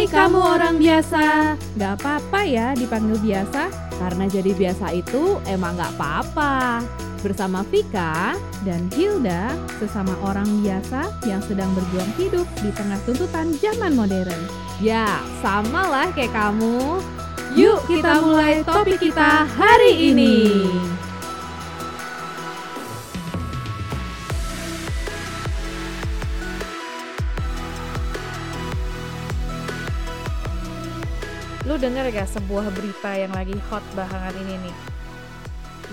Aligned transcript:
Hai 0.00 0.08
kamu 0.08 0.40
orang 0.40 0.80
biasa, 0.80 1.60
gak 1.76 2.00
apa-apa 2.00 2.40
ya 2.48 2.72
dipanggil 2.72 3.20
biasa, 3.20 3.68
karena 4.00 4.24
jadi 4.32 4.56
biasa 4.56 4.96
itu 4.96 5.36
emang 5.44 5.76
gak 5.76 5.92
apa-apa. 5.92 6.80
Bersama 7.20 7.60
Vika 7.68 8.32
dan 8.64 8.88
Hilda, 8.96 9.52
sesama 9.76 10.16
orang 10.24 10.48
biasa 10.64 11.04
yang 11.28 11.44
sedang 11.44 11.68
berjuang 11.76 12.08
hidup 12.16 12.48
di 12.64 12.72
tengah 12.72 12.96
tuntutan 13.04 13.52
zaman 13.60 13.92
modern. 13.92 14.40
Ya, 14.80 15.20
sama 15.44 15.84
lah 15.84 16.08
kayak 16.16 16.32
kamu. 16.32 17.04
Yuk 17.60 17.84
kita 17.84 18.24
mulai 18.24 18.64
topik 18.64 19.04
kita 19.04 19.44
hari 19.52 20.16
ini. 20.16 20.64
Lu 31.80 31.88
denger 31.88 32.12
gak 32.12 32.28
sebuah 32.36 32.68
berita 32.76 33.16
yang 33.16 33.32
lagi 33.32 33.56
hot 33.72 33.80
belakangan 33.96 34.36
ini 34.36 34.68
nih? 34.68 34.76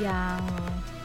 Yang 0.04 0.44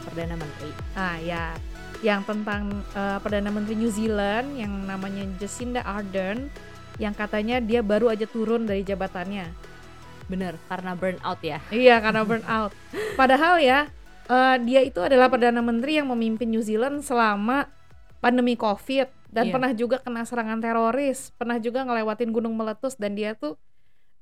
Perdana 0.03 0.35
Menteri. 0.35 0.71
Ah 0.91 1.15
ya, 1.23 1.55
yang 2.03 2.19
tentang 2.27 2.83
eh, 2.91 3.15
Perdana 3.23 3.47
Menteri 3.47 3.79
New 3.79 3.87
Zealand 3.87 4.59
yang 4.59 4.83
namanya 4.83 5.23
Jacinda 5.39 5.87
Ardern 5.87 6.51
yang 6.99 7.15
katanya 7.15 7.63
dia 7.63 7.79
baru 7.79 8.11
aja 8.11 8.27
turun 8.27 8.67
dari 8.67 8.83
jabatannya. 8.83 9.55
Bener, 10.27 10.59
karena 10.67 10.99
burnout 10.99 11.39
ya. 11.39 11.63
Iya, 11.71 12.03
karena 12.03 12.27
burnout. 12.27 12.75
Padahal 13.15 13.63
ya, 13.63 13.87
eh, 14.27 14.55
dia 14.67 14.83
itu 14.83 14.99
adalah 14.99 15.31
Perdana 15.31 15.63
Menteri 15.63 16.03
yang 16.03 16.11
memimpin 16.11 16.51
New 16.51 16.59
Zealand 16.59 17.07
selama 17.07 17.71
pandemi 18.19 18.59
Covid 18.59 19.07
dan 19.31 19.47
Iya. 19.47 19.53
pernah 19.55 19.71
juga 19.71 20.03
kena 20.03 20.27
serangan 20.27 20.59
teroris, 20.59 21.31
pernah 21.39 21.55
juga 21.55 21.87
ngelewatin 21.87 22.35
gunung 22.35 22.59
meletus 22.59 22.99
dan 22.99 23.15
dia 23.15 23.31
tuh 23.31 23.55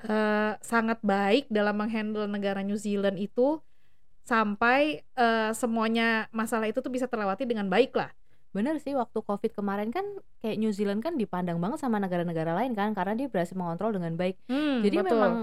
eh, 0.08 0.54
sangat 0.64 1.00
baik 1.06 1.50
dalam 1.52 1.78
menghandle 1.78 2.26
negara 2.26 2.62
New 2.62 2.78
Zealand 2.78 3.18
itu 3.18 3.60
sampai 4.22 5.02
eh, 5.04 5.52
semuanya 5.58 6.30
masalah 6.32 6.70
itu 6.70 6.80
tuh 6.80 6.94
bisa 6.94 7.10
terlewati 7.10 7.44
dengan 7.46 7.68
baik 7.68 7.94
lah. 7.94 8.10
Bener 8.52 8.76
sih 8.84 8.92
waktu 8.92 9.16
covid 9.24 9.56
kemarin 9.56 9.96
kan 9.96 10.04
kayak 10.44 10.60
New 10.60 10.76
Zealand 10.76 11.00
kan 11.00 11.16
dipandang 11.16 11.56
banget 11.64 11.80
sama 11.80 12.04
negara-negara 12.04 12.52
lain 12.52 12.76
kan 12.76 12.92
karena 12.92 13.16
dia 13.16 13.28
berhasil 13.32 13.56
mengontrol 13.56 13.96
dengan 13.96 14.20
baik. 14.20 14.36
Hmm, 14.52 14.84
Jadi 14.84 14.96
betul. 15.00 15.08
memang 15.16 15.34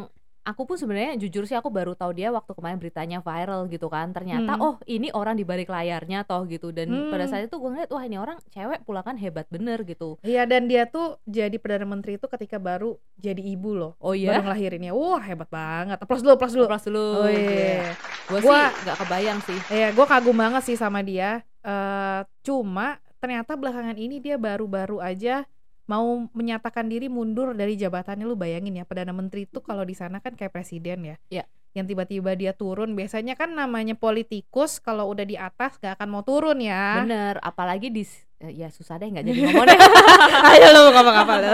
aku 0.48 0.64
pun 0.64 0.80
sebenarnya 0.80 1.20
jujur 1.20 1.44
sih 1.44 1.52
aku 1.52 1.68
baru 1.68 1.92
tahu 1.92 2.16
dia 2.16 2.32
waktu 2.32 2.48
kemarin 2.50 2.80
beritanya 2.80 3.18
viral 3.20 3.68
gitu 3.68 3.86
kan. 3.86 4.10
Ternyata 4.10 4.56
Hmm. 4.56 4.64
oh 4.64 4.74
ini 4.84 5.12
orang 5.12 5.36
di 5.36 5.44
balik 5.44 5.68
layarnya 5.68 6.24
toh 6.24 6.48
gitu 6.48 6.72
dan 6.72 6.88
pada 7.12 7.28
Hmm. 7.28 7.30
saat 7.30 7.42
itu 7.44 7.54
gue 7.54 7.68
ngeliat 7.68 7.90
wah 7.92 8.00
ini 8.00 8.16
orang 8.16 8.40
cewek 8.48 8.80
pula 8.82 9.04
kan 9.04 9.20
hebat 9.20 9.44
bener 9.46 9.84
gitu. 9.84 10.16
Iya 10.24 10.48
dan 10.48 10.64
dia 10.64 10.88
tuh 10.88 11.20
jadi 11.22 11.52
perdana 11.60 11.84
menteri 11.84 12.16
itu 12.16 12.24
ketika 12.24 12.56
baru 12.56 12.96
jadi 13.14 13.44
ibu 13.44 13.76
loh, 13.76 13.92
Oh 14.00 14.16
baru 14.16 14.16
iya. 14.16 14.40
ngelahirinnya. 14.40 14.92
Wah 14.96 15.20
hebat 15.20 15.52
banget. 15.52 16.00
Plus 16.02 16.24
dulu, 16.24 16.40
plus 16.40 16.56
dulu. 16.56 16.64
Plus 16.64 16.84
dulu. 16.88 17.06
Oh 17.20 17.28
iya. 17.28 17.92
Gue 18.24 18.40
sih 18.40 18.48
nggak 18.48 18.96
kebayang 18.98 19.38
sih. 19.44 19.58
Iya, 19.68 19.92
gue 19.92 20.06
kagum 20.08 20.32
banget 20.32 20.62
sih 20.64 20.74
sama 20.74 21.04
dia. 21.04 21.44
Eh, 21.60 22.20
cuma 22.40 22.96
ternyata 23.18 23.58
belakangan 23.58 23.98
ini 23.98 24.22
dia 24.22 24.38
baru-baru 24.38 25.02
aja 25.02 25.42
mau 25.88 26.28
menyatakan 26.36 26.86
diri 26.86 27.08
mundur 27.08 27.56
dari 27.56 27.74
jabatannya. 27.74 28.28
Lu 28.28 28.36
bayangin 28.36 28.78
ya, 28.78 28.84
perdana 28.84 29.10
menteri 29.16 29.48
itu 29.48 29.64
kalau 29.64 29.82
di 29.82 29.96
sana 29.96 30.20
kan 30.20 30.36
kayak 30.36 30.52
presiden 30.52 31.02
ya. 31.02 31.16
Iya. 31.32 31.44
Yang 31.72 31.96
tiba-tiba 31.96 32.32
dia 32.36 32.52
turun, 32.52 32.92
biasanya 32.96 33.36
kan 33.36 33.52
namanya 33.52 33.96
politikus 33.96 34.80
kalau 34.80 35.08
udah 35.12 35.24
di 35.24 35.36
atas 35.36 35.76
gak 35.80 36.00
akan 36.00 36.08
mau 36.08 36.22
turun 36.24 36.60
ya. 36.60 37.04
Bener, 37.04 37.36
apalagi 37.40 37.92
di 37.92 38.04
eh, 38.38 38.52
ya 38.54 38.68
susah 38.70 39.02
deh 39.02 39.10
nggak 39.10 39.24
jadi 39.26 39.38
ngomongnya. 39.50 39.78
Ayo 40.54 40.66
lu 40.70 40.80
ngomong 40.94 41.16
apa 41.26 41.34
lu? 41.42 41.52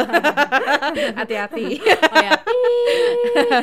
Hati-hati. 1.18 1.80
oh 1.80 2.17
ya, 2.20 2.30
ih, 2.45 2.89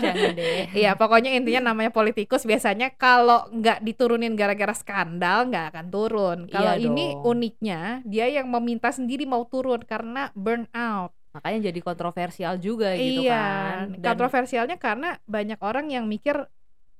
jangan 0.01 0.31
deh. 0.33 0.63
Iya, 0.73 0.91
pokoknya 0.97 1.29
intinya 1.37 1.69
namanya 1.73 1.93
politikus 1.93 2.49
biasanya 2.49 2.89
kalau 2.97 3.45
nggak 3.53 3.85
diturunin 3.85 4.33
gara-gara 4.33 4.73
skandal 4.73 5.45
nggak 5.53 5.65
akan 5.73 5.85
turun. 5.93 6.37
Kalau 6.49 6.73
Iya 6.73 6.81
ini 6.81 7.13
dong. 7.13 7.37
uniknya 7.37 8.01
dia 8.09 8.25
yang 8.25 8.49
meminta 8.49 8.89
sendiri 8.89 9.29
mau 9.29 9.45
turun 9.45 9.85
karena 9.85 10.33
burnout. 10.33 11.13
Makanya 11.31 11.71
jadi 11.71 11.79
kontroversial 11.79 12.59
juga 12.59 12.91
gitu 12.97 13.23
iya, 13.23 13.37
kan. 13.37 14.01
Dan- 14.01 14.17
kontroversialnya 14.17 14.75
karena 14.81 15.15
banyak 15.29 15.61
orang 15.63 15.87
yang 15.93 16.09
mikir 16.09 16.49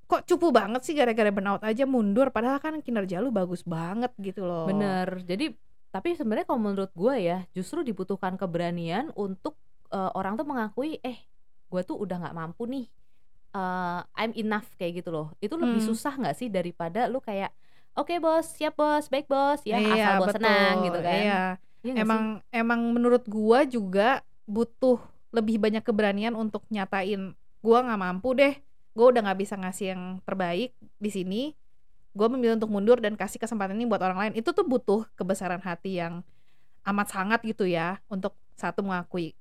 kok 0.08 0.28
cupu 0.28 0.52
banget 0.52 0.84
sih 0.84 0.92
gara-gara 0.92 1.32
burnout 1.32 1.64
aja 1.64 1.88
mundur 1.88 2.36
padahal 2.36 2.60
kan 2.60 2.84
kinerja 2.84 3.24
lu 3.24 3.32
bagus 3.32 3.64
banget 3.66 4.12
gitu 4.20 4.44
loh. 4.44 4.68
Bener. 4.68 5.24
Jadi 5.24 5.71
tapi 5.92 6.16
sebenarnya 6.16 6.48
kalau 6.48 6.62
menurut 6.62 6.92
gue 6.92 7.16
ya 7.20 7.44
justru 7.52 7.84
dibutuhkan 7.84 8.36
keberanian 8.36 9.12
untuk 9.14 9.56
eh, 9.92 10.12
orang 10.16 10.40
tuh 10.40 10.48
mengakui 10.48 10.98
eh 11.04 11.20
gue 11.68 11.82
tuh 11.84 11.96
udah 11.96 12.18
nggak 12.22 12.36
mampu 12.36 12.64
nih. 12.66 12.88
eh, 13.52 14.00
I'm 14.16 14.32
enough 14.34 14.68
kayak 14.80 15.04
gitu 15.04 15.12
loh. 15.12 15.28
Itu 15.38 15.60
lebih 15.60 15.84
Hmm. 15.84 15.90
susah 15.92 16.14
nggak 16.16 16.36
sih 16.36 16.48
daripada 16.48 17.12
lu 17.12 17.20
kayak 17.20 17.52
oke 17.94 18.16
bos 18.18 18.48
siap 18.48 18.80
bos 18.80 19.12
baik 19.12 19.28
bos 19.28 19.60
ya 19.68 19.76
iya, 19.76 19.92
asal 19.92 20.14
bos 20.24 20.32
senang 20.32 20.76
gitu 20.88 21.00
kan. 21.04 21.22
Iya. 21.22 21.42
Iya 21.82 21.94
emang 22.00 22.24
emang 22.54 22.82
menurut 22.94 23.24
gua 23.28 23.66
juga 23.66 24.22
butuh 24.48 25.02
lebih 25.32 25.60
banyak 25.60 25.84
keberanian 25.84 26.32
untuk 26.36 26.64
nyatain 26.70 27.36
gua 27.60 27.84
nggak 27.84 28.00
mampu 28.00 28.32
deh 28.38 28.54
gua 28.94 29.12
udah 29.12 29.22
nggak 29.28 29.40
bisa 29.42 29.56
ngasih 29.60 29.86
yang 29.96 30.04
terbaik 30.24 30.72
di 30.96 31.10
sini 31.10 31.42
gua 32.12 32.28
memilih 32.28 32.56
untuk 32.56 32.70
mundur 32.70 32.98
dan 32.98 33.16
kasih 33.16 33.38
kesempatan 33.38 33.74
ini 33.74 33.86
buat 33.86 34.00
orang 34.00 34.20
lain 34.20 34.34
itu 34.36 34.52
tuh 34.52 34.64
butuh 34.64 35.08
kebesaran 35.14 35.60
hati 35.60 35.98
yang 35.98 36.24
amat 36.84 37.08
sangat 37.10 37.40
gitu 37.42 37.64
ya 37.64 38.02
untuk 38.08 38.34
satu 38.54 38.82
mengakui 38.82 39.32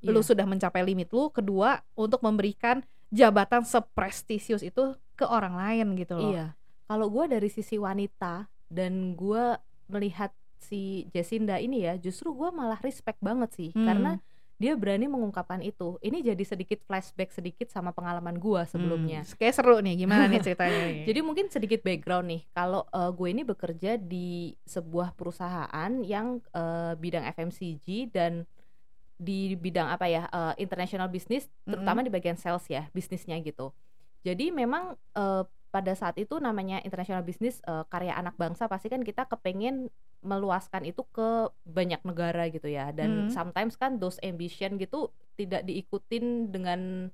sih? 0.00 0.08
lu 0.08 0.20
Iya. 0.20 0.26
sudah 0.26 0.44
mencapai 0.44 0.82
limit 0.82 1.08
lu 1.10 1.28
kedua 1.28 1.80
untuk 1.92 2.20
memberikan 2.20 2.80
jabatan 3.08 3.64
seprestisius 3.64 4.60
itu 4.60 4.94
ke 5.14 5.24
orang 5.24 5.54
lain 5.54 5.86
gitu 5.94 6.16
loh 6.16 6.32
Iya. 6.32 6.46
Kalau 6.86 7.06
gue 7.06 7.24
dari 7.26 7.46
sisi 7.46 7.76
wanita 7.76 8.44
dan 8.66 9.14
gue 9.14 9.54
melihat 9.86 10.30
si 10.58 11.06
Jacinda 11.08 11.56
ini 11.56 11.82
ya, 11.82 11.94
justru 11.96 12.30
gue 12.30 12.50
malah 12.50 12.78
respect 12.78 13.16
banget 13.18 13.50
sih, 13.52 13.70
Hmm. 13.70 13.86
karena 13.86 14.12
dia 14.60 14.76
berani 14.76 15.08
mengungkapkan 15.08 15.64
itu. 15.64 15.96
Ini 16.04 16.20
jadi 16.20 16.44
sedikit 16.44 16.84
flashback 16.84 17.32
sedikit 17.32 17.72
sama 17.72 17.96
pengalaman 17.96 18.36
gue 18.36 18.60
sebelumnya. 18.68 19.24
Hmm, 19.24 19.32
kayak 19.40 19.56
seru 19.56 19.80
nih 19.80 20.04
gimana 20.04 20.28
nih 20.28 20.44
ceritanya 20.44 20.80
nih? 20.92 21.08
Jadi 21.08 21.20
mungkin 21.24 21.48
sedikit 21.48 21.80
background 21.80 22.28
nih. 22.28 22.42
Kalau 22.52 22.84
eh, 22.92 23.08
gue 23.08 23.28
ini 23.32 23.42
bekerja 23.48 23.96
di 23.96 24.52
sebuah 24.68 25.16
perusahaan 25.16 25.90
yang 26.04 26.44
eh, 26.52 26.92
bidang 26.92 27.24
FMCG 27.32 28.12
dan 28.12 28.44
di 29.16 29.56
bidang 29.56 29.88
apa 29.96 30.04
ya 30.12 30.28
eh, 30.28 30.54
international 30.60 31.08
business, 31.08 31.48
terutama 31.64 32.04
di 32.04 32.12
bagian 32.12 32.36
sales 32.36 32.68
ya 32.68 32.84
bisnisnya 32.92 33.40
gitu. 33.40 33.72
Jadi 34.28 34.52
memang 34.52 34.92
eh, 35.16 35.44
pada 35.72 35.92
saat 35.96 36.20
itu 36.20 36.36
namanya 36.36 36.84
international 36.84 37.24
business 37.24 37.64
eh, 37.64 37.88
karya 37.88 38.12
anak 38.12 38.36
bangsa 38.36 38.68
pasti 38.68 38.92
kan 38.92 39.00
kita 39.00 39.24
kepengen 39.24 39.88
meluaskan 40.20 40.84
itu 40.84 41.02
ke 41.08 41.28
banyak 41.64 42.00
negara 42.02 42.48
gitu 42.48 42.66
ya. 42.66 42.92
Dan 42.92 43.26
Hmm. 43.26 43.30
sometimes 43.30 43.74
kan 43.74 43.96
those 43.96 44.20
ambition 44.20 44.76
gitu 44.76 45.08
tidak 45.34 45.64
diikutin 45.64 46.48
dengan 46.48 47.08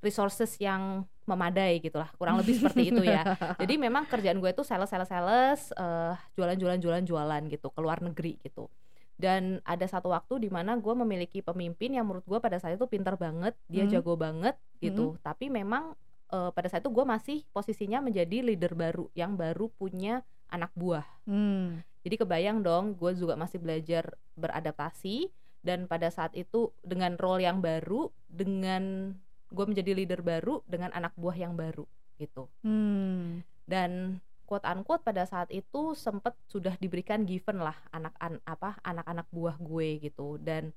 resources 0.00 0.60
yang 0.60 1.04
memadai 1.24 1.80
gitulah 1.80 2.12
kurang 2.20 2.36
lebih 2.36 2.60
seperti 2.60 2.92
itu 2.92 3.00
ya 3.00 3.24
jadi 3.56 3.80
memang 3.80 4.04
kerjaan 4.04 4.36
gue 4.36 4.52
itu 4.52 4.60
sales 4.60 4.92
sales 4.92 5.08
sales 5.08 5.72
eh, 5.72 6.12
jualan 6.36 6.60
jualan 6.60 6.76
jualan 6.76 7.00
jualan 7.00 7.42
gitu 7.48 7.72
ke 7.72 7.80
luar 7.80 8.04
negeri 8.04 8.36
gitu 8.44 8.68
dan 9.16 9.64
ada 9.64 9.88
satu 9.88 10.12
waktu 10.12 10.44
di 10.44 10.52
mana 10.52 10.76
gue 10.76 10.92
memiliki 10.92 11.40
pemimpin 11.40 11.96
yang 11.96 12.04
menurut 12.04 12.28
gue 12.28 12.36
pada 12.36 12.60
saat 12.60 12.76
itu 12.76 12.84
pintar 12.84 13.16
banget 13.16 13.56
dia 13.64 13.88
Hmm. 13.88 13.96
jago 13.96 14.12
banget 14.12 14.60
gitu 14.76 15.16
tapi 15.24 15.48
memang 15.48 15.96
eh, 16.28 16.50
pada 16.52 16.68
saat 16.68 16.84
itu 16.84 16.92
gue 16.92 17.06
masih 17.08 17.40
posisinya 17.48 18.04
menjadi 18.04 18.44
leader 18.44 18.76
baru 18.76 19.08
yang 19.16 19.40
baru 19.40 19.72
punya 19.72 20.20
anak 20.52 20.68
buah 20.76 21.08
Hmm. 21.24 21.80
Jadi 22.04 22.20
kebayang 22.20 22.60
dong, 22.60 22.92
gue 23.00 23.16
juga 23.16 23.32
masih 23.32 23.56
belajar 23.56 24.12
beradaptasi 24.36 25.32
dan 25.64 25.88
pada 25.88 26.12
saat 26.12 26.36
itu 26.36 26.68
dengan 26.84 27.16
role 27.16 27.48
yang 27.48 27.64
baru, 27.64 28.12
dengan 28.28 29.16
gue 29.48 29.64
menjadi 29.64 29.96
leader 29.96 30.20
baru 30.20 30.60
dengan 30.68 30.92
anak 30.92 31.16
buah 31.16 31.32
yang 31.32 31.56
baru 31.56 31.88
gitu. 32.20 32.44
Hmm. 32.60 33.40
Dan 33.64 34.20
quote 34.44 34.68
unquote 34.68 35.00
pada 35.00 35.24
saat 35.24 35.48
itu 35.48 35.96
sempet 35.96 36.36
sudah 36.44 36.76
diberikan 36.76 37.24
given 37.24 37.64
lah 37.64 37.74
anak 37.96 38.12
an 38.20 38.36
apa 38.44 38.76
anak-anak 38.84 39.24
buah 39.32 39.56
gue 39.56 40.04
gitu 40.04 40.36
dan 40.36 40.76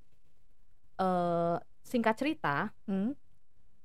eh 0.98 1.58
singkat 1.84 2.16
cerita 2.16 2.72
Hmm. 2.88 3.12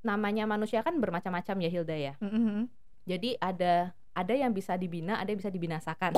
namanya 0.03 0.47
manusia 0.47 0.83
kan 0.83 0.99
bermacam-macam 0.99 1.57
ya 1.63 1.71
Hilda 1.71 1.97
ya. 1.99 2.15
Hmm, 2.23 2.31
hmm. 2.31 2.63
Jadi 3.07 3.35
ada 3.43 3.95
ada 4.13 4.37
yang 4.37 4.53
bisa 4.53 4.77
dibina, 4.77 5.17
ada 5.17 5.33
yang 5.33 5.41
bisa 5.41 5.49
dibinasakan. 5.49 6.13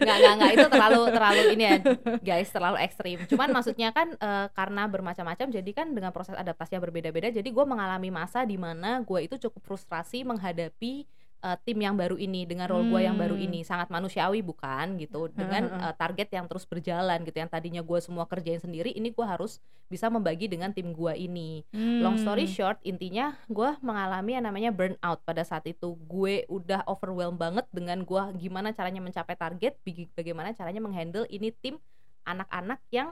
nggak 0.00 0.16
nggak 0.16 0.34
nggak 0.40 0.50
itu 0.56 0.66
terlalu 0.72 1.02
terlalu 1.12 1.42
ini 1.52 1.64
ya 1.64 1.76
guys 2.24 2.48
terlalu 2.48 2.76
ekstrim. 2.80 3.18
Cuman 3.28 3.52
maksudnya 3.52 3.92
kan 3.92 4.16
eh, 4.16 4.46
karena 4.56 4.88
bermacam-macam, 4.88 5.46
jadi 5.52 5.70
kan 5.76 5.92
dengan 5.92 6.10
proses 6.10 6.36
adaptasinya 6.36 6.80
berbeda-beda. 6.80 7.28
Jadi 7.28 7.48
gue 7.52 7.64
mengalami 7.68 8.08
masa 8.08 8.48
di 8.48 8.56
mana 8.56 9.04
gue 9.04 9.28
itu 9.28 9.36
cukup 9.36 9.60
frustrasi 9.60 10.24
menghadapi 10.24 11.04
uh, 11.40 11.56
tim 11.64 11.78
yang 11.80 11.96
baru 11.96 12.16
ini 12.16 12.44
dengan 12.44 12.68
role 12.68 12.86
gue 12.88 13.00
yang 13.04 13.16
baru 13.16 13.36
Hmm. 13.36 13.46
ini 13.48 13.60
sangat 13.64 13.88
manusiawi 13.88 14.44
bukan? 14.44 15.00
Gitu. 15.00 15.32
Dengan 15.32 15.72
uh, 15.72 15.94
target 15.96 16.28
yang 16.32 16.46
terus 16.46 16.64
berjalan 16.68 17.24
gitu 17.24 17.36
yang 17.40 17.50
tadinya 17.50 17.82
gue 17.82 17.98
semua 17.98 18.28
kerjain 18.28 18.60
sendiri 18.60 18.92
ini 18.92 19.10
gue 19.10 19.26
harus 19.26 19.58
bisa 19.90 20.06
membagi 20.06 20.46
dengan 20.46 20.70
tim 20.70 20.92
gue 20.92 21.12
ini. 21.16 21.64
Long 21.74 22.20
story 22.20 22.46
Hmm. 22.46 22.54
short 22.54 22.78
intinya 22.86 23.34
gue 23.50 23.70
mengalami 23.82 24.38
yang 24.38 24.44
namanya 24.46 24.70
burnout 24.70 25.20
pada 25.24 25.42
saat 25.42 25.66
itu. 25.66 25.96
Gue 26.06 26.44
udah 26.46 26.84
overwhelmed 26.86 27.40
banget 27.40 27.66
dengan 27.74 28.04
gue 28.04 28.22
gimana 28.38 28.70
caranya 28.76 29.02
mencapai 29.02 29.34
target 29.34 29.76
bagaimana 30.14 30.54
caranya 30.54 30.80
menghandle 30.80 31.26
ini 31.26 31.50
tim 31.50 31.80
anak-anak 32.28 32.78
yang 32.92 33.10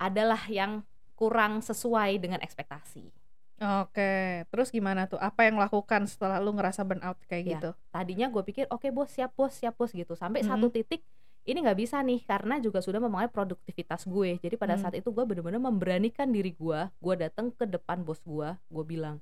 adalah 0.00 0.40
yang 0.50 0.82
kurang 1.14 1.62
sesuai 1.62 2.18
dengan 2.18 2.42
ekspektasi 2.42 3.21
Oke, 3.62 4.12
terus 4.50 4.68
gimana 4.68 5.06
tuh? 5.06 5.16
Apa 5.16 5.46
yang 5.46 5.54
lakukan 5.54 6.02
setelah 6.04 6.36
lu 6.36 6.50
ngerasa 6.50 6.82
burnout 6.82 7.14
kayak 7.24 7.44
Ya. 7.44 7.50
gitu? 7.56 7.70
tadinya 7.88 8.26
gue 8.26 8.42
pikir 8.42 8.64
oke 8.66 8.90
bos 8.90 9.06
siap 9.08 9.30
bos 9.32 9.52
siap 9.52 9.76
bos 9.76 9.92
gitu 9.92 10.12
sampai 10.12 10.42
Mm-mm. 10.42 10.50
satu 10.50 10.66
titik 10.68 11.06
ini 11.42 11.58
nggak 11.58 11.76
bisa 11.76 12.00
nih 12.00 12.22
karena 12.22 12.56
juga 12.56 12.78
sudah 12.78 12.98
mempengaruhi 12.98 13.30
produktivitas 13.30 14.02
gue 14.04 14.38
jadi 14.38 14.54
pada 14.56 14.74
Hmm. 14.74 14.82
saat 14.82 14.94
itu 14.96 15.08
gue 15.08 15.22
bener-bener 15.22 15.58
memberanikan 15.58 16.26
diri 16.26 16.50
gue 16.52 16.80
gue 16.88 17.14
datang 17.16 17.50
ke 17.50 17.62
depan 17.64 18.00
bos 18.00 18.18
gue 18.22 18.48
gue 18.48 18.84
bilang 18.84 19.18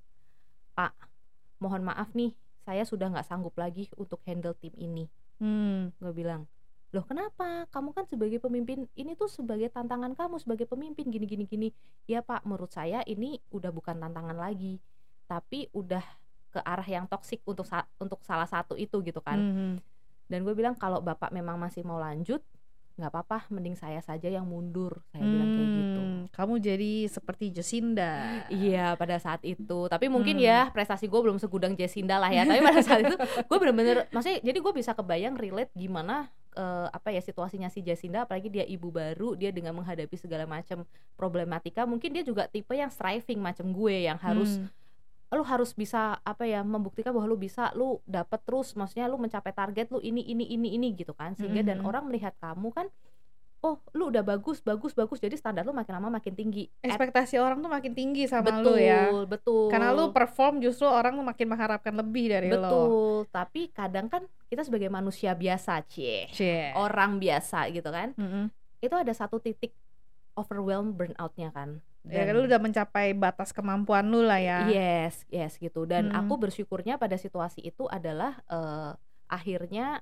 pak 0.72 0.92
mohon 1.58 1.82
maaf 1.82 2.12
nih 2.12 2.32
saya 2.60 2.84
sudah 2.84 3.08
nggak 3.08 3.26
sanggup 3.26 3.52
lagi 3.54 3.88
untuk 3.94 4.20
handle 4.24 4.54
tim 4.54 4.72
ini 4.74 5.08
Hmm. 5.36 5.90
gue 5.96 6.12
bilang 6.14 6.44
loh 6.90 7.04
kenapa? 7.06 7.70
Kamu 7.70 7.94
kan 7.94 8.02
sebagai 8.04 8.38
pemimpin 8.38 8.90
ini 8.94 9.14
tuh 9.14 9.30
sebagai 9.30 9.70
tantangan 9.70 10.12
kamu 10.12 10.42
sebagai 10.42 10.66
pemimpin. 10.66 11.06
Gini 11.06 11.26
gini 11.26 11.44
gini. 11.44 11.68
Ya 12.04 12.20
pak 12.20 12.42
menurut 12.42 12.70
saya 12.70 13.00
ini 13.04 13.38
udah 13.50 13.70
bukan 13.70 13.96
tantangan 13.96 14.34
lagi 14.34 14.82
tapi 15.24 15.70
udah 15.70 16.02
ke 16.50 16.58
arah 16.58 16.82
yang 16.82 17.06
toksik 17.06 17.46
untuk 17.46 17.62
sa- 17.62 17.86
untuk 18.02 18.18
salah 18.26 18.46
satu 18.46 18.74
itu 18.74 18.98
gitu 19.02 19.22
kan. 19.22 19.38
Mhm. 19.38 19.72
dan 20.26 20.46
gue 20.46 20.54
bilang 20.54 20.78
kalau 20.78 21.02
bapak 21.02 21.34
memang 21.34 21.58
masih 21.58 21.82
mau 21.82 21.98
lanjut 21.98 22.38
nggak 22.92 23.08
apa-apa 23.08 23.48
mending 23.48 23.74
saya 23.74 23.98
saja 23.98 24.26
yang 24.26 24.44
mundur 24.44 25.00
saya 25.08 25.22
bilang 25.22 25.50
kayak 25.50 25.70
gitu 25.72 26.00
Hmm, 26.00 26.22
Kamu 26.30 26.54
jadi 26.58 26.92
seperti 27.06 27.48
Jacinda. 27.50 28.44
Iya 28.48 28.92
pada 28.94 29.16
saat 29.16 29.40
itu 29.42 29.86
tapi 29.86 30.06
mungkin 30.06 30.36
Hmm. 30.36 30.44
ya 30.44 30.58
prestasi 30.68 31.06
gue 31.06 31.16
belum 31.18 31.36
segudang 31.36 31.72
Jacinda 31.72 32.16
lah 32.16 32.28
ya 32.28 32.44
tapi 32.44 32.60
pada 32.60 32.80
saat 32.80 33.00
itu 33.02 33.16
gue 33.48 33.56
bener-bener 33.56 34.04
maksudnya 34.10 34.40
jadi 34.40 34.58
gue 34.58 34.72
bisa 34.72 34.92
kebayang 34.92 35.34
relate 35.34 35.72
gimana 35.72 36.28
eh, 36.52 36.88
apa 36.88 37.08
ya 37.08 37.20
situasinya 37.20 37.66
si 37.66 37.80
Jacinda 37.80 38.24
apalagi 38.24 38.48
dia 38.48 38.64
ibu 38.64 38.88
baru 38.88 39.32
dia 39.32 39.48
dengan 39.48 39.72
menghadapi 39.72 40.14
segala 40.14 40.44
macam 40.44 40.84
problematika 41.14 41.84
mungkin 41.84 42.10
dia 42.10 42.22
juga 42.22 42.46
tipe 42.46 42.72
yang 42.72 42.88
striving 42.88 43.38
macam 43.38 43.70
gue 43.70 44.04
yang 44.04 44.18
harus 44.18 44.56
Hmm. 44.56 44.68
Lu 45.30 45.42
harus 45.42 45.70
bisa 45.72 46.18
apa 46.20 46.42
ya 46.42 46.60
membuktikan 46.60 47.10
bahwa 47.10 47.24
lu 47.24 47.36
bisa 47.36 47.70
lu 47.72 48.02
dapat 48.04 48.42
terus 48.42 48.74
maksudnya 48.74 49.06
lu 49.06 49.14
mencapai 49.14 49.50
target 49.50 49.86
lu 49.88 49.98
ini 50.00 50.20
ini 50.24 50.42
ini 50.44 50.74
ini 50.74 50.90
gitu 50.92 51.12
kan 51.12 51.32
sehingga 51.32 51.62
dan 51.64 51.78
Mhm. 51.78 51.86
orang 51.86 52.02
melihat 52.04 52.34
kamu 52.36 52.68
kan 52.68 52.90
oh 53.60 53.76
lu 53.92 54.08
udah 54.08 54.24
bagus 54.24 54.58
bagus 54.58 54.90
bagus 54.90 55.16
jadi 55.16 55.36
standar 55.36 55.62
lu 55.62 55.70
makin 55.70 55.92
lama 55.92 56.10
makin 56.10 56.32
tinggi 56.32 56.66
At- 56.80 56.90
ekspektasi 56.90 57.36
orang 57.36 57.60
tuh 57.60 57.68
makin 57.68 57.92
tinggi 57.92 58.24
sama 58.24 58.48
betul 58.50 58.72
lu 58.72 58.80
ya. 58.80 59.02
betul 59.22 59.68
Karena 59.68 59.92
lu 59.92 60.10
perform 60.10 60.58
justru 60.58 60.84
orang 60.84 61.14
tuh 61.14 61.22
makin 61.22 61.46
mengharapkan 61.46 61.92
lebih 61.92 62.24
dari 62.28 62.48
lo. 62.48 62.56
betul 62.56 62.90
tapi 63.28 63.68
kadang 63.68 64.08
kan 64.08 64.22
kita 64.46 64.64
sebagai 64.64 64.88
manusia 64.88 65.30
biasa 65.32 65.78
cie 65.84 66.26
Cie. 66.30 66.72
orang 66.72 67.16
biasa 67.16 67.68
gitu 67.68 67.86
kan 67.86 68.16
Mm-mm. 68.16 68.48
itu 68.78 68.94
ada 68.94 69.12
satu 69.12 69.38
titik 69.38 69.76
overwhelm 70.32 70.90
burnoutnya 70.90 71.50
kan 71.50 71.78
Ya 72.08 72.24
kan 72.24 72.32
lu 72.32 72.48
udah 72.48 72.60
mencapai 72.60 73.12
batas 73.12 73.52
kemampuan 73.52 74.08
lu 74.08 74.24
lah 74.24 74.40
ya. 74.40 74.64
Yes, 74.72 75.28
yes 75.28 75.60
gitu. 75.60 75.84
Dan 75.84 76.08
Mm-mm. 76.08 76.20
aku 76.24 76.40
bersyukurnya 76.40 76.96
pada 76.96 77.20
situasi 77.20 77.60
itu 77.60 77.84
adalah 77.92 78.40
eh, 78.48 78.92
akhirnya 79.28 80.00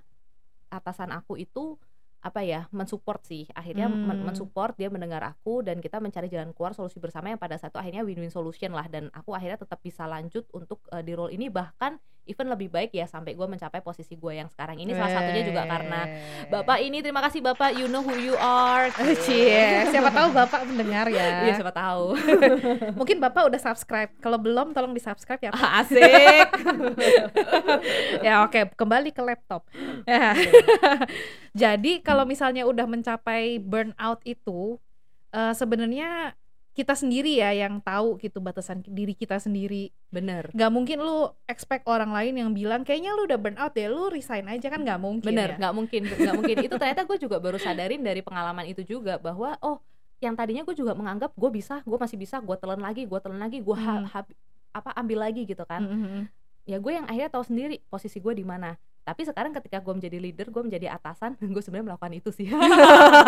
atasan 0.70 1.10
aku 1.12 1.40
itu 1.40 1.76
apa 2.18 2.42
ya 2.42 2.66
mensupport 2.74 3.22
sih 3.22 3.46
akhirnya 3.54 3.86
men- 3.86 4.18
Hmm. 4.18 4.26
mensupport 4.26 4.74
dia 4.74 4.90
mendengar 4.90 5.22
aku 5.22 5.62
dan 5.62 5.78
kita 5.78 6.02
mencari 6.02 6.26
jalan 6.26 6.50
keluar 6.50 6.74
solusi 6.74 6.98
bersama 6.98 7.30
yang 7.30 7.38
pada 7.38 7.54
saat 7.54 7.70
itu 7.70 7.78
akhirnya 7.78 8.02
win-win 8.02 8.34
solution 8.34 8.74
lah 8.74 8.90
dan 8.90 9.06
aku 9.14 9.38
akhirnya 9.38 9.62
tetap 9.62 9.78
bisa 9.78 10.02
lanjut 10.10 10.42
untuk 10.50 10.82
eh, 10.90 11.00
di 11.06 11.14
role 11.14 11.30
ini 11.30 11.46
bahkan 11.46 11.94
even 12.28 12.46
lebih 12.52 12.68
baik 12.68 12.92
ya 12.92 13.08
sampai 13.08 13.32
gue 13.34 13.46
mencapai 13.48 13.80
posisi 13.80 14.14
gue 14.14 14.32
yang 14.36 14.46
sekarang 14.52 14.76
ini 14.78 14.92
salah 14.92 15.12
satunya 15.16 15.42
juga 15.48 15.64
karena 15.64 16.00
bapak 16.52 16.78
ini 16.84 17.00
terima 17.00 17.24
kasih 17.24 17.40
bapak 17.40 17.74
you 17.74 17.88
know 17.88 18.04
who 18.04 18.14
you 18.14 18.36
are 18.38 18.92
Cie, 19.24 19.88
siapa 19.90 20.10
tahu 20.12 20.28
Bapak 20.34 20.60
mendengar 20.68 21.06
ya. 21.10 21.24
iya 21.46 21.52
siapa 21.56 21.72
tahu 21.74 22.14
Mungkin 22.98 23.18
Bapak 23.18 23.50
udah 23.50 23.60
subscribe. 23.60 24.10
Kalau 24.22 24.38
belum 24.38 24.76
tolong 24.76 24.92
di-subscribe 24.94 25.40
ya. 25.40 25.50
Pak. 25.54 25.70
asik 25.84 26.48
ya 28.26 28.44
oke, 28.46 28.74
kembali 28.74 29.10
ke 29.14 29.22
laptop. 29.22 29.66
Ya. 30.04 30.34
Jadi 31.52 32.02
kalau 32.02 32.24
misalnya 32.28 32.66
udah 32.66 32.86
mencapai 32.86 33.58
burnout 33.62 34.20
itu 34.26 34.78
eh, 35.34 35.54
sebenarnya 35.54 36.37
kita 36.78 36.94
sendiri 36.94 37.42
ya 37.42 37.50
yang 37.50 37.82
tahu 37.82 38.22
gitu 38.22 38.38
batasan 38.38 38.86
diri 38.86 39.10
kita 39.10 39.42
sendiri. 39.42 39.90
bener 40.08 40.54
Gak 40.54 40.70
mungkin 40.70 41.02
lu 41.02 41.26
expect 41.50 41.82
orang 41.90 42.14
lain 42.14 42.38
yang 42.38 42.50
bilang 42.54 42.86
kayaknya 42.86 43.10
lu 43.18 43.26
udah 43.26 43.34
burnout 43.34 43.74
deh, 43.74 43.90
lu 43.90 44.06
resign 44.06 44.46
aja 44.46 44.70
kan 44.70 44.86
nggak 44.86 45.00
mungkin. 45.02 45.26
bener 45.26 45.54
ya. 45.54 45.56
nggak 45.58 45.74
mungkin 45.74 46.02
nggak 46.06 46.34
mungkin 46.38 46.56
itu 46.62 46.74
ternyata 46.78 47.02
gue 47.02 47.18
juga 47.18 47.36
baru 47.42 47.58
sadarin 47.58 47.98
dari 47.98 48.22
pengalaman 48.22 48.62
itu 48.64 48.86
juga 48.86 49.18
bahwa 49.18 49.58
oh 49.58 49.82
yang 50.22 50.38
tadinya 50.38 50.62
gue 50.62 50.74
juga 50.74 50.94
menganggap 50.94 51.34
gue 51.34 51.50
bisa 51.50 51.82
gue 51.82 51.98
masih 51.98 52.14
bisa 52.14 52.38
gue 52.38 52.56
telan 52.56 52.78
lagi 52.78 53.02
gue 53.02 53.18
telan 53.18 53.42
lagi 53.42 53.58
gue 53.58 53.74
Hmm. 53.74 54.06
apa 54.70 54.90
ambil 54.94 55.26
lagi 55.26 55.42
gitu 55.44 55.66
kan 55.66 55.82
Mm-mm. 55.82 56.22
ya 56.62 56.78
gue 56.78 56.92
yang 56.94 57.06
akhirnya 57.06 57.30
tahu 57.30 57.42
sendiri 57.42 57.82
posisi 57.86 58.18
gue 58.18 58.32
di 58.32 58.46
mana 58.46 58.78
tapi 59.08 59.24
sekarang 59.24 59.56
ketika 59.56 59.80
gue 59.80 59.94
menjadi 59.96 60.18
leader 60.20 60.52
gue 60.52 60.62
menjadi 60.68 60.92
atasan 60.92 61.32
gue 61.56 61.62
sebenarnya 61.64 61.96
melakukan 61.96 62.12
itu 62.12 62.28
sih 62.28 62.52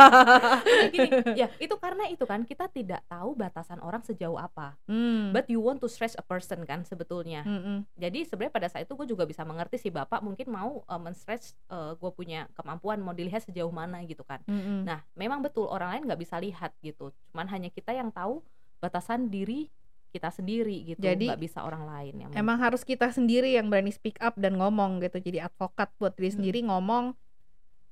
gini 0.93 1.09
ya 1.32 1.49
itu 1.56 1.73
karena 1.81 2.05
itu 2.12 2.25
kan 2.29 2.44
kita 2.44 2.69
tidak 2.69 3.00
tahu 3.09 3.32
batasan 3.32 3.81
orang 3.81 4.05
sejauh 4.05 4.37
apa 4.37 4.77
Hmm. 4.85 5.31
but 5.31 5.47
you 5.47 5.62
want 5.62 5.79
to 5.79 5.87
stretch 5.87 6.19
a 6.19 6.25
person 6.25 6.67
kan 6.67 6.82
sebetulnya 6.82 7.47
Mm-mm. 7.47 7.87
jadi 7.94 8.27
sebenarnya 8.27 8.53
pada 8.53 8.69
saat 8.69 8.85
itu 8.85 8.93
gue 8.93 9.09
juga 9.09 9.25
bisa 9.25 9.47
mengerti 9.47 9.79
sih 9.79 9.88
bapak 9.88 10.21
mungkin 10.21 10.50
mau 10.50 10.82
uh, 10.85 11.00
men-stretch 11.00 11.55
uh, 11.71 11.94
gue 11.94 12.11
punya 12.11 12.50
kemampuan 12.53 12.99
mau 12.99 13.15
dilihat 13.15 13.47
sejauh 13.47 13.71
mana 13.71 14.03
gitu 14.05 14.26
kan 14.26 14.43
Mm-mm. 14.44 14.85
nah 14.85 15.00
memang 15.15 15.41
betul 15.41 15.71
orang 15.71 15.94
lain 15.97 16.03
nggak 16.11 16.21
bisa 16.21 16.37
lihat 16.37 16.75
gitu 16.83 17.15
cuman 17.31 17.47
hanya 17.49 17.71
kita 17.71 17.94
yang 17.94 18.11
tahu 18.11 18.43
batasan 18.83 19.31
diri 19.31 19.71
kita 20.11 20.29
sendiri 20.29 20.93
gitu 20.93 21.01
Jadi, 21.01 21.31
nggak 21.31 21.41
bisa 21.41 21.62
orang 21.62 21.87
lain 21.87 22.15
yang 22.27 22.31
Emang 22.35 22.59
harus 22.59 22.83
kita 22.83 23.09
sendiri 23.09 23.55
yang 23.55 23.71
berani 23.71 23.95
speak 23.95 24.19
up 24.19 24.35
dan 24.37 24.59
ngomong 24.59 24.99
gitu. 25.01 25.17
Jadi 25.17 25.39
advokat 25.41 25.89
buat 25.97 26.12
diri 26.15 26.29
Hmm. 26.29 26.37
sendiri 26.43 26.61
ngomong 26.67 27.15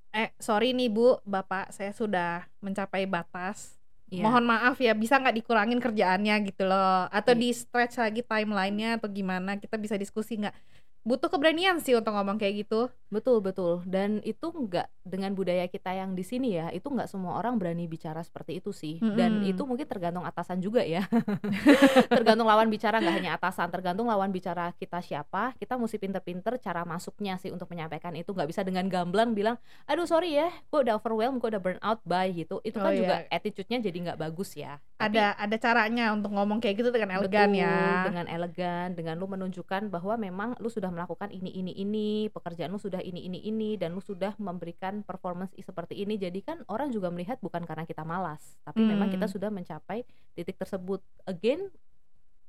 eh 0.08 0.32
sorry 0.40 0.72
nih 0.72 0.88
bu 0.88 1.20
bapak 1.22 1.70
saya 1.70 1.92
sudah 1.92 2.44
mencapai 2.58 3.06
batas. 3.06 3.78
Iya. 4.08 4.24
mohon 4.24 4.48
maaf 4.48 4.80
ya 4.80 4.96
bisa 4.96 5.20
nggak 5.20 5.36
dikurangin 5.36 5.78
kerjaannya? 5.78 6.48
Gitu 6.48 6.64
loh. 6.64 7.12
Atau 7.12 7.36
Iya. 7.36 7.40
di 7.44 7.48
stretch 7.52 8.00
lagi 8.00 8.24
timelinenya 8.24 8.96
atau 8.96 9.04
gimana? 9.06 9.60
Kita 9.60 9.76
bisa 9.76 10.00
diskusi 10.00 10.40
nggak? 10.40 10.56
Butuh 11.04 11.28
keberanian 11.28 11.76
sih 11.84 11.92
untuk 11.92 12.16
ngomong 12.16 12.40
kayak 12.40 12.64
gitu 12.64 12.88
betul 13.08 13.40
betul. 13.40 13.80
Dan 13.84 14.20
itu 14.22 14.46
nggak 14.46 14.86
dengan 15.02 15.32
budaya 15.32 15.64
kita 15.64 15.90
yang 15.90 16.12
di 16.12 16.20
sini 16.20 16.54
ya 16.54 16.68
itu 16.68 16.84
nggak 16.84 17.08
semua 17.08 17.36
orang 17.36 17.56
berani 17.56 17.84
bicara 17.84 18.20
seperti 18.20 18.60
itu 18.60 18.70
sih. 18.70 19.00
Dan 19.00 19.40
Mm-mm. 19.40 19.50
itu 19.50 19.62
mungkin 19.64 19.84
tergantung 19.84 20.22
atasan 20.22 20.60
juga 20.60 20.84
ya. 20.84 21.04
Tergantung 22.12 22.46
lawan 22.46 22.68
bicara 22.68 23.00
nggak 23.00 23.14
hanya 23.14 23.32
atasan 23.34 23.68
tergantung 23.68 24.06
lawan 24.06 24.28
bicara 24.28 24.72
kita 24.76 25.00
siapa. 25.00 25.54
Kita 25.56 25.76
mesti 25.76 25.96
pinter-pinter 25.96 26.56
cara 26.58 26.84
masuknya 26.84 27.36
sih 27.36 27.48
untuk 27.48 27.68
menyampaikan 27.68 28.12
itu. 28.14 28.30
Nggak 28.30 28.48
bisa 28.50 28.60
dengan 28.62 28.86
gamblang 28.88 29.32
bilang 29.32 29.56
aduh 29.84 30.04
sorry 30.04 30.34
ya 30.34 30.48
gue 30.48 30.80
udah 30.80 30.96
overwhelmed 30.96 31.40
gue 31.40 31.48
udah 31.48 31.62
burn 31.62 31.80
out 31.80 32.00
bye 32.04 32.28
gitu. 32.28 32.60
Itu 32.62 32.76
Oh, 32.78 32.86
kan 32.86 32.94
juga 32.94 33.16
iya. 33.24 33.34
attitude-nya 33.34 33.78
jadi 33.80 33.98
nggak 34.04 34.18
bagus 34.20 34.54
ya. 34.54 34.78
Tapi- 34.98 35.14
ada 35.14 35.34
ada 35.34 35.56
caranya 35.56 36.10
untuk 36.10 36.30
ngomong 36.30 36.58
kayak 36.58 36.78
gitu 36.78 36.90
dengan 36.90 37.16
elegan 37.16 37.50
Betul, 37.50 37.62
ya. 37.62 37.76
dengan 38.06 38.26
elegan 38.26 38.86
dengan 38.92 39.14
lu 39.16 39.26
menunjukkan 39.26 39.88
bahwa 39.88 40.14
memang 40.14 40.48
lu 40.58 40.66
sudah 40.66 40.90
melakukan 40.90 41.30
ini 41.30 41.50
ini 41.50 41.72
ini 41.72 42.06
pekerjaan 42.28 42.68
lu 42.68 42.78
sudah 42.78 42.97
ini 43.00 43.20
ini 43.22 43.38
ini 43.40 43.70
dan 43.74 43.92
lu 43.92 44.00
sudah 44.00 44.34
memberikan 44.36 45.00
performance 45.00 45.50
seperti 45.54 45.96
ini 45.96 46.14
jadi 46.14 46.38
kan 46.38 46.62
orang 46.66 46.88
juga 46.88 47.08
melihat 47.08 47.38
bukan 47.38 47.62
karena 47.62 47.82
kita 47.82 48.02
malas 48.02 48.40
tapi 48.62 48.82
memang 48.82 49.06
Hmm. 49.06 49.14
kita 49.14 49.26
sudah 49.26 49.48
mencapai 49.48 50.02
titik 50.32 50.56
tersebut. 50.56 50.98
Again 51.24 51.68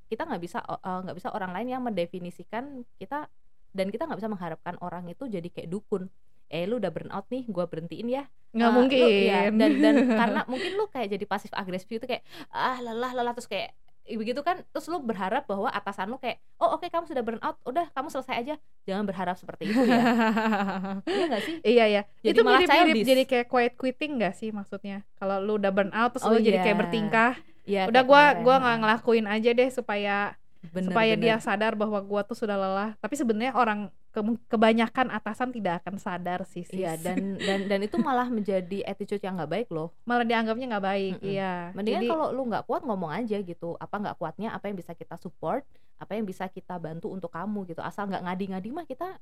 kita 0.05 0.23
nggak 0.23 0.39
bisa 0.39 0.59
eh, 0.59 0.99
nggak 1.03 1.15
bisa 1.15 1.29
orang 1.29 1.51
lain 1.51 1.67
yang 1.69 1.81
mendefinisikan 1.81 2.63
kita 2.95 3.29
dan 3.69 3.87
kita 3.87 4.03
nggak 4.03 4.17
bisa 4.17 4.27
mengharapkan 4.27 4.75
orang 4.79 5.05
itu 5.07 5.25
jadi 5.25 5.45
kayak 5.45 5.69
dukun. 5.69 6.09
Eh 6.47 6.65
lu 6.65 6.77
udah 6.77 6.89
burn 6.89 7.09
out 7.09 7.29
nih 7.29 7.45
gua 7.45 7.65
berhentiin 7.65 8.09
ya. 8.09 8.25
Nggak 8.49 8.65
Eh, 8.65 8.73
mungkin. 8.73 8.99
lu- 8.99 9.13
iya, 9.21 9.39
dan 9.49 9.71
dan 9.77 9.95
karena 10.19 10.41
mungkin 10.45 10.71
lu 10.73 10.85
kayak 10.87 11.13
jadi 11.13 11.25
pasif 11.25 11.53
agresif 11.53 11.85
itu 11.87 12.01
kayak 12.01 12.25
ah 12.49 12.77
lelah 12.79 13.13
lelah 13.13 13.33
terus 13.33 13.45
kayak 13.45 13.69
begitu 14.17 14.41
kan 14.41 14.65
terus 14.73 14.89
lu 14.89 14.97
berharap 15.03 15.45
bahwa 15.45 15.69
atasan 15.69 16.09
lu 16.09 16.17
kayak 16.17 16.41
oh 16.57 16.79
oke 16.79 16.87
kamu 16.89 17.05
sudah 17.05 17.21
burn 17.21 17.41
out 17.45 17.59
udah 17.67 17.85
kamu 17.93 18.09
selesai 18.09 18.35
aja 18.41 18.55
jangan 18.87 19.05
berharap 19.05 19.35
seperti 19.37 19.69
itu 19.69 19.81
ya 19.85 20.01
iya 21.13 21.25
nggak 21.29 21.43
sih 21.45 21.55
Iya 21.59 21.85
ya. 21.85 22.01
Jadi 22.23 22.33
itu 22.33 22.41
mirip-mirip 22.41 22.95
jadi 23.03 23.23
kayak 23.27 23.47
quiet 23.51 23.73
quitting 23.75 24.11
gak 24.23 24.33
sih 24.33 24.49
maksudnya? 24.49 25.03
Kalau 25.19 25.37
lu 25.43 25.59
udah 25.59 25.69
burn 25.69 25.91
out 25.91 26.15
terus 26.15 26.25
Oh, 26.25 26.33
lu 26.33 26.39
jadi 26.39 26.63
kayak 26.63 26.77
iya. 26.77 26.81
bertingkah, 26.81 27.33
ya 27.67 27.81
udah 27.85 28.01
kayak 28.01 28.09
gua 28.09 28.23
kemarin, 28.23 28.43
gua 28.45 28.55
nggak 28.63 28.77
ngelakuin 28.81 29.25
aja 29.27 29.49
deh 29.53 29.69
supaya 29.69 30.15
bener, 30.61 30.91
supaya 30.91 31.13
bener. 31.15 31.23
dia 31.23 31.35
sadar 31.39 31.73
bahwa 31.73 31.99
gua 32.03 32.21
tuh 32.21 32.35
sudah 32.35 32.59
lelah 32.59 32.91
tapi 32.99 33.15
sebenarnya 33.15 33.55
orang 33.55 33.79
ke- 34.09 34.41
kebanyakan 34.49 35.13
atasan 35.13 35.53
tidak 35.53 35.85
akan 35.85 35.95
sadar 36.01 36.41
sih. 36.43 36.65
Iya 36.67 36.97
dan 36.97 37.37
dan 37.37 37.69
dan 37.69 37.79
itu 37.85 37.95
malah 38.01 38.25
menjadi 38.27 38.81
attitude 38.83 39.21
yang 39.21 39.37
nggak 39.37 39.51
baik 39.53 39.67
loh. 39.69 39.93
malah 40.03 40.25
dianggapnya 40.25 40.65
nggak 40.75 40.85
baik 40.85 41.13
Mm-mm. 41.21 41.29
iya 41.29 41.69
Mendingan 41.77 42.09
kalau 42.09 42.33
lu 42.33 42.41
nggak 42.49 42.65
kuat 42.65 42.81
ngomong 42.83 43.13
aja 43.13 43.37
gitu. 43.39 43.77
Apa 43.77 43.95
nggak 44.01 44.15
kuatnya? 44.17 44.49
Apa 44.51 44.67
yang 44.67 44.77
bisa 44.81 44.97
kita 44.97 45.15
support? 45.21 45.61
Apa 46.01 46.17
yang 46.17 46.25
bisa 46.25 46.49
kita 46.49 46.75
bantu 46.81 47.11
untuk 47.13 47.29
kamu 47.29 47.69
gitu. 47.69 47.79
Asal 47.85 48.09
nggak 48.09 48.23
ngadi-ngadi 48.25 48.69
mah 48.73 48.85
kita 48.89 49.19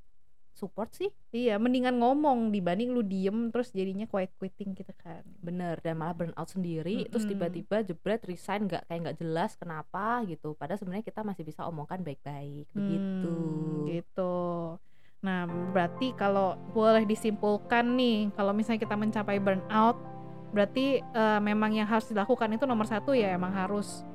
support 0.57 0.89
sih. 0.97 1.13
Iya, 1.29 1.61
mendingan 1.61 2.01
ngomong 2.01 2.49
dibanding 2.49 2.89
lu 2.89 3.05
diem 3.05 3.53
terus 3.53 3.69
jadinya 3.69 4.09
quiet 4.09 4.33
quitting 4.41 4.73
gitu 4.73 4.89
kan. 4.97 5.21
Bener 5.39 5.77
dan 5.85 6.01
malah 6.01 6.17
burn 6.17 6.33
out 6.33 6.49
sendiri. 6.49 7.05
Terus 7.07 7.29
Mm-mm. 7.29 7.37
tiba-tiba 7.37 7.77
jebret 7.85 8.25
resign 8.25 8.65
nggak 8.65 8.89
kayak 8.89 8.99
nggak 9.05 9.17
jelas 9.21 9.53
kenapa 9.55 10.25
gitu. 10.25 10.57
Padahal 10.57 10.81
sebenarnya 10.81 11.05
kita 11.05 11.21
masih 11.21 11.45
bisa 11.45 11.61
omongkan 11.69 12.01
baik-baik 12.01 12.65
begitu. 12.73 13.37
Hmm, 13.37 13.85
gitu. 13.93 14.35
Nah, 15.21 15.49
berarti 15.73 16.13
kalau 16.13 16.57
boleh 16.73 17.05
disimpulkan 17.05 17.85
nih, 17.97 18.33
kalau 18.37 18.53
misalnya 18.53 18.81
kita 18.81 18.95
mencapai 18.97 19.37
burnout, 19.41 19.97
berarti 20.53 21.01
eh, 21.01 21.39
memang 21.43 21.75
yang 21.75 21.87
harus 21.89 22.09
dilakukan 22.09 22.49
itu 22.55 22.65
nomor 22.65 22.87
satu 22.87 23.11
ya 23.13 23.35
emang 23.35 23.51
harus 23.51 24.05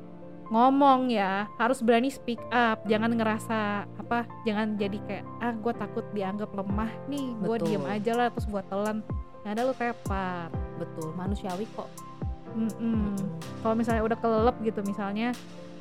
ngomong 0.52 1.08
ya, 1.08 1.48
harus 1.56 1.80
berani 1.80 2.12
speak 2.12 2.36
up, 2.52 2.84
jangan 2.84 3.16
ngerasa 3.16 3.88
apa, 3.88 4.28
jangan 4.44 4.76
jadi 4.76 5.00
kayak 5.08 5.24
ah 5.40 5.56
gue 5.56 5.72
takut 5.72 6.04
dianggap 6.12 6.52
lemah 6.52 6.92
nih, 7.08 7.32
gue 7.40 7.56
diem 7.64 7.84
aja 7.88 8.12
lah 8.12 8.28
terus 8.28 8.44
gue 8.44 8.62
telan, 8.68 9.00
nggak 9.40 9.52
ada 9.56 9.62
lu 9.64 9.72
tepar. 9.72 10.52
Betul 10.76 11.08
manusiawi 11.16 11.64
kok. 11.72 11.88
Mm-mm. 12.52 13.16
Kalau 13.64 13.72
misalnya 13.72 14.04
udah 14.04 14.18
kelelep 14.20 14.56
gitu 14.60 14.84
misalnya 14.84 15.32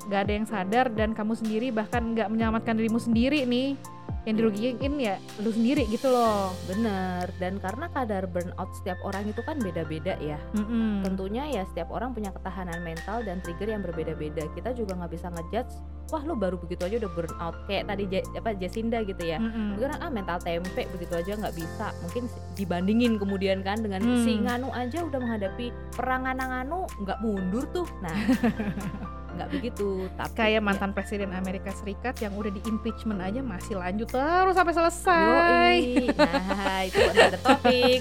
nggak 0.04 0.22
ada 0.22 0.34
yang 0.34 0.46
sadar 0.46 0.86
dan 0.90 1.12
kamu 1.12 1.34
sendiri 1.34 1.68
bahkan 1.70 2.14
nggak 2.14 2.28
menyelamatkan 2.28 2.74
dirimu 2.74 2.98
sendiri 2.98 3.44
nih 3.44 3.76
yang 4.22 4.38
dirugiin 4.38 4.78
ya 4.96 5.18
lu 5.38 5.50
sendiri 5.50 5.82
gitu 5.88 6.06
loh. 6.06 6.54
Bener 6.68 7.26
dan 7.36 7.58
karena 7.58 7.90
kadar 7.90 8.26
burnout 8.26 8.70
setiap 8.76 9.02
orang 9.02 9.26
itu 9.26 9.42
kan 9.42 9.58
beda-beda 9.58 10.14
ya. 10.20 10.38
Mm-mm. 10.54 11.02
tentunya 11.02 11.50
ya 11.50 11.66
setiap 11.66 11.90
orang 11.90 12.14
punya 12.14 12.30
ketahanan 12.30 12.82
mental 12.82 13.22
dan 13.22 13.42
trigger 13.42 13.66
yang 13.68 13.82
berbeda-beda 13.82 14.46
kita 14.52 14.72
juga 14.72 14.94
nggak 14.96 15.12
bisa 15.12 15.28
ngejudge 15.28 15.74
wah 16.08 16.22
lo 16.22 16.36
baru 16.36 16.60
begitu 16.60 16.84
aja 16.84 16.96
udah 17.00 17.12
burn 17.12 17.34
out 17.40 17.56
kayak 17.66 17.88
tadi 17.88 18.04
Ja- 18.06 18.28
apa 18.36 18.54
Jacinda 18.54 19.02
gitu 19.02 19.24
ya. 19.24 19.42
Mungkin 19.42 19.90
ah 19.96 20.12
mental 20.12 20.38
tempe 20.38 20.86
begitu 20.92 21.14
aja 21.16 21.32
nggak 21.34 21.56
bisa 21.56 21.88
mungkin 22.00 22.24
dibandingin 22.54 23.18
kemudian 23.18 23.64
kan 23.64 23.80
dengan 23.80 24.04
Hmm. 24.04 24.22
si 24.22 24.38
Nganu 24.38 24.70
aja 24.70 25.02
udah 25.02 25.18
menghadapi 25.18 25.66
perang 25.90 26.30
Nganu 26.30 26.86
nggak 27.00 27.18
mundur 27.22 27.66
tuh 27.72 27.88
nah 28.00 28.14
nggak 29.38 29.50
begitu 29.52 30.08
tapi 30.20 30.34
Kayak 30.42 30.58
ya, 30.58 30.62
mantan 30.64 30.92
presiden 30.96 31.30
Amerika 31.38 31.70
Serikat 31.76 32.18
yang 32.24 32.34
udah 32.34 32.50
di 32.50 32.62
impeachment 32.66 33.22
aja 33.22 33.40
masih 33.46 33.78
lanjut 33.78 34.10
terus 34.10 34.56
sampai 34.58 34.74
selesai. 34.74 35.76
yoi. 35.78 36.10
nah 36.18 36.80
itu 36.82 36.98
ada 36.98 37.40
topik 37.40 38.00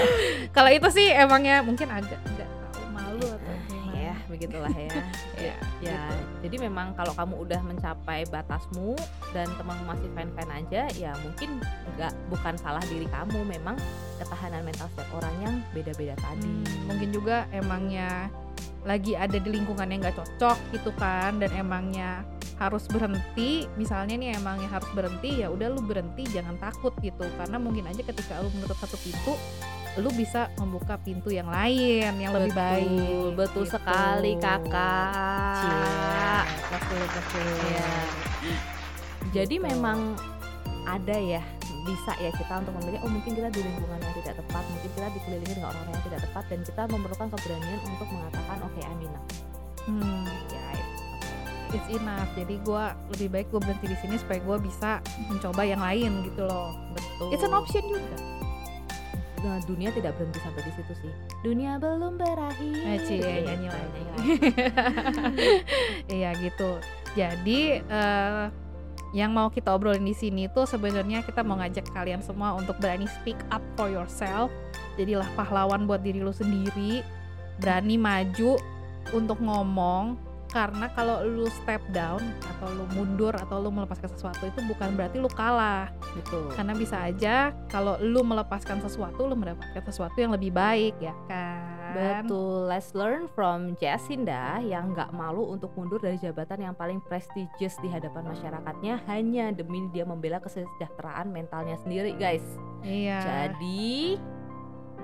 Kalau 0.56 0.70
itu 0.72 0.88
sih 0.90 1.08
emangnya 1.12 1.62
mungkin 1.62 1.88
agak 1.92 2.18
ya 4.36 4.44
begitulah 4.44 4.74
ya. 4.76 4.92
Ya, 5.36 5.56
ya. 5.84 6.00
Jadi 6.40 6.56
memang 6.64 6.96
kalau 6.96 7.12
kamu 7.12 7.44
udah 7.44 7.60
mencapai 7.60 8.24
batasmu 8.32 8.96
dan 9.36 9.46
temanmu 9.60 9.84
masih 9.84 10.08
fine 10.16 10.32
aja 10.48 10.88
ya 10.96 11.12
mungkin 11.20 11.60
nggak 11.96 12.12
bukan 12.32 12.54
salah 12.56 12.80
diri 12.88 13.04
kamu. 13.08 13.44
Memang 13.44 13.76
ketahanan 14.16 14.64
mental 14.64 14.88
setiap 14.92 15.10
orang 15.20 15.34
yang 15.44 15.54
beda 15.76 15.92
beda 15.96 16.16
tadi. 16.20 16.48
Hmm, 16.48 16.88
mungkin 16.88 17.08
juga 17.12 17.44
emangnya 17.52 18.32
lagi 18.88 19.12
ada 19.18 19.36
di 19.36 19.50
lingkungan 19.50 19.92
yang 19.92 20.00
nggak 20.00 20.16
cocok 20.16 20.58
gitu 20.72 20.90
kan 20.96 21.36
dan 21.36 21.52
emangnya 21.52 22.24
harus 22.56 22.88
berhenti. 22.88 23.68
Misalnya 23.76 24.16
nih 24.16 24.40
emangnya 24.40 24.72
harus 24.72 24.88
berhenti 24.96 25.44
ya 25.44 25.52
udah 25.52 25.68
lu 25.68 25.84
berhenti 25.84 26.24
jangan 26.32 26.56
takut 26.56 26.96
gitu. 27.04 27.28
Karena 27.36 27.60
mungkin 27.60 27.84
aja 27.84 28.00
ketika 28.00 28.40
lu 28.40 28.48
menutup 28.56 28.80
satu 28.80 28.96
pintu 29.04 29.36
lu 29.96 30.08
bisa 30.12 30.48
membuka 30.56 30.96
pintu 30.96 31.28
yang 31.28 31.48
lain 31.48 32.12
yang 32.16 32.30
lebih 32.30 32.52
betul, 32.52 32.60
baik 32.60 33.32
betul 33.34 33.64
gitu. 33.64 33.72
sekali 33.72 34.32
kakak. 34.36 36.44
Dulu, 36.84 37.04
plus 37.08 37.26
dulu. 37.26 37.54
Iya. 37.64 37.88
jadi 39.32 39.48
Gitu. 39.48 39.64
memang 39.64 39.98
ada 40.84 41.16
ya 41.16 41.40
bisa 41.82 42.12
ya 42.18 42.28
kita 42.30 42.52
untuk 42.60 42.72
memilih 42.76 42.98
oh 43.00 43.08
mungkin 43.08 43.32
kita 43.32 43.48
di 43.48 43.58
lingkungan 43.58 43.96
yang 43.96 44.14
tidak 44.16 44.34
tepat 44.36 44.62
mungkin 44.66 44.88
kita 44.90 45.06
dikelilingi 45.12 45.54
dengan 45.54 45.68
orang-orang 45.68 45.92
yang 45.92 46.04
tidak 46.04 46.20
tepat 46.22 46.44
dan 46.46 46.58
kita 46.60 46.80
memerlukan 46.86 47.26
keberanian 47.30 47.80
untuk 47.86 48.08
mengatakan 48.10 48.56
oke 48.60 48.80
I'm 48.80 49.00
enough. 49.00 49.28
Hmm, 49.86 50.24
ya 50.50 50.64
it- 50.72 50.92
it's 51.72 51.88
enough. 51.90 52.28
Jadi 52.34 52.54
gua 52.60 52.84
lebih 53.08 53.28
baik 53.30 53.46
gue 53.48 53.60
berhenti 53.60 53.86
di 53.86 53.96
sini 53.96 54.14
supaya 54.18 54.38
gue 54.40 54.56
bisa 54.60 54.90
mencoba 55.26 55.62
yang 55.62 55.78
lain 55.78 56.26
gitu 56.26 56.42
loh. 56.42 56.74
Betul. 56.92 57.28
It's 57.30 57.42
an 57.42 57.54
option 57.54 57.82
juga 57.86 58.14
dunia 59.64 59.88
tidak 59.94 60.16
berhenti 60.18 60.38
sampai 60.42 60.62
di 60.66 60.72
situ 60.74 60.92
sih. 61.02 61.12
Dunia 61.42 61.78
belum 61.78 62.18
berakhir. 62.18 62.74
Gitu, 63.02 63.22
nyanyi 63.22 63.68
lagi. 63.68 64.02
Iya 66.16 66.30
gitu. 66.38 66.80
Jadi 67.16 67.80
eh, 67.80 68.44
yang 69.14 69.32
mau 69.32 69.48
kita 69.48 69.72
obrolin 69.72 70.04
di 70.04 70.12
sini 70.12 70.50
tuh 70.50 70.68
sebenarnya 70.68 71.24
kita 71.24 71.40
mau 71.46 71.56
ngajak 71.56 71.88
kalian 71.94 72.20
semua 72.20 72.58
untuk 72.58 72.76
berani 72.82 73.06
speak 73.22 73.38
up 73.54 73.62
for 73.78 73.88
yourself. 73.88 74.50
Jadilah 75.00 75.28
pahlawan 75.38 75.86
buat 75.86 76.02
diri 76.02 76.20
lu 76.20 76.34
sendiri. 76.34 77.00
Berani 77.62 77.96
maju 77.96 78.60
untuk 79.14 79.38
ngomong 79.40 80.25
karena 80.50 80.86
kalau 80.94 81.26
lu 81.26 81.46
step 81.62 81.82
down 81.90 82.22
atau 82.42 82.68
lu 82.72 82.84
mundur 82.94 83.34
atau 83.34 83.58
lu 83.60 83.70
melepaskan 83.70 84.10
sesuatu 84.14 84.46
itu 84.46 84.60
bukan 84.70 84.94
berarti 84.94 85.16
lu 85.18 85.30
kalah 85.30 85.90
Betul. 86.14 86.50
karena 86.54 86.72
bisa 86.72 86.96
aja 87.02 87.50
kalau 87.70 87.98
lu 87.98 88.22
melepaskan 88.22 88.80
sesuatu 88.80 89.26
lu 89.26 89.34
mendapatkan 89.34 89.82
sesuatu 89.84 90.16
yang 90.16 90.32
lebih 90.32 90.54
baik 90.54 90.94
ya 91.02 91.14
kan 91.26 91.76
Betul. 91.96 92.68
Let's 92.68 92.92
learn 92.92 93.24
from 93.32 93.72
Jacinda 93.80 94.60
yang 94.60 94.92
nggak 94.92 95.16
malu 95.16 95.48
untuk 95.48 95.72
mundur 95.78 95.96
dari 95.96 96.20
jabatan 96.20 96.68
yang 96.68 96.74
paling 96.76 97.00
prestigious 97.00 97.80
di 97.80 97.88
hadapan 97.88 98.26
masyarakatnya 98.28 99.00
hanya 99.08 99.48
demi 99.54 99.88
dia 99.94 100.04
membela 100.04 100.42
kesejahteraan 100.42 101.32
mentalnya 101.32 101.80
sendiri, 101.80 102.12
guys. 102.20 102.44
iya 102.84 103.22
Jadi 103.24 104.18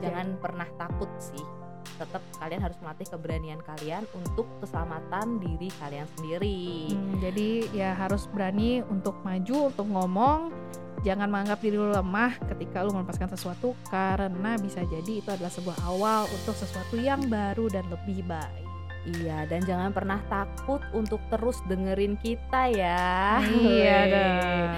jangan 0.04 0.36
pernah 0.36 0.68
takut 0.76 1.08
sih. 1.16 1.61
Tetap 1.98 2.22
kalian 2.40 2.62
harus 2.62 2.78
melatih 2.80 3.08
keberanian 3.10 3.60
kalian 3.62 4.04
untuk 4.16 4.46
keselamatan 4.62 5.38
diri 5.42 5.68
kalian 5.78 6.08
sendiri. 6.18 6.92
Hmm, 6.94 7.18
jadi 7.20 7.48
ya 7.70 7.90
harus 7.94 8.26
berani 8.30 8.82
untuk 8.86 9.18
maju, 9.22 9.70
untuk 9.70 9.86
ngomong. 9.90 10.40
Jangan 11.02 11.26
menganggap 11.26 11.58
diri 11.58 11.74
lu 11.74 11.90
lemah 11.90 12.38
ketika 12.46 12.86
lu 12.86 12.94
melepaskan 12.94 13.26
sesuatu 13.34 13.74
karena 13.90 14.54
bisa 14.54 14.86
jadi 14.86 15.18
itu 15.18 15.28
adalah 15.34 15.50
sebuah 15.50 15.78
awal 15.82 16.30
untuk 16.30 16.54
sesuatu 16.54 16.94
yang 16.94 17.26
baru 17.26 17.66
dan 17.66 17.82
lebih 17.90 18.22
baik. 18.22 18.61
Iya, 19.02 19.50
dan 19.50 19.66
jangan 19.66 19.90
pernah 19.90 20.22
takut 20.30 20.78
untuk 20.94 21.18
terus 21.26 21.58
dengerin 21.66 22.14
kita 22.22 22.70
ya. 22.70 23.42
Iya 23.42 23.98
dong. 24.06 24.68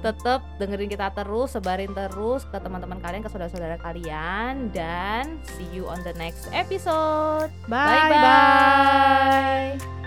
Tetap 0.00 0.40
dengerin 0.56 0.88
kita 0.88 1.12
terus, 1.12 1.52
sebarin 1.52 1.92
terus 1.92 2.48
ke 2.48 2.56
teman-teman 2.56 2.96
kalian, 3.04 3.20
ke 3.20 3.28
saudara-saudara 3.28 3.76
kalian 3.76 4.72
dan 4.72 5.36
see 5.44 5.68
you 5.68 5.84
on 5.84 6.00
the 6.00 6.16
next 6.16 6.48
episode. 6.56 7.52
Bye 7.68 8.08
Bye-bye. 8.08 9.76
bye. 9.76 10.03